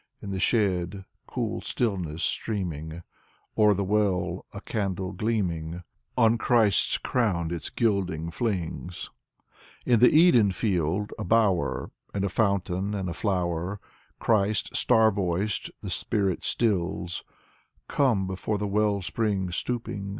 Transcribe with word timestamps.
In 0.19 0.31
the 0.31 0.39
shed, 0.39 1.05
cool 1.27 1.61
stillness 1.61 2.23
streaming. 2.23 3.03
O'er 3.55 3.75
the 3.75 3.83
well, 3.83 4.47
a 4.51 4.59
candle 4.59 5.11
gleaming 5.11 5.83
On 6.17 6.39
Christ's 6.39 6.97
crown 6.97 7.53
its 7.53 7.69
gilding 7.69 8.31
flings. 8.31 9.11
In 9.85 9.99
the 9.99 10.09
Eden 10.09 10.53
field— 10.53 11.13
a 11.19 11.23
bower. 11.23 11.91
And 12.15 12.25
a 12.25 12.29
fountain, 12.29 12.95
and 12.95 13.09
a 13.09 13.13
flower. 13.13 13.79
Christ, 14.17 14.75
star 14.75 15.11
voiced, 15.11 15.69
the 15.83 15.91
spirit 15.91 16.43
stills:" 16.43 17.23
Come, 17.87 18.25
before 18.25 18.57
the 18.57 18.65
well 18.67 19.03
spring 19.03 19.51
stooping. 19.51 20.09